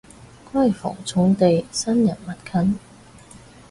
[0.51, 2.79] 閨房重地生人勿近